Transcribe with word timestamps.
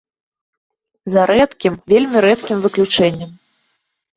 За 1.13 1.21
рэдкім, 1.31 1.73
вельмі 1.93 2.17
рэдкім 2.27 2.57
выключэннем. 2.65 3.31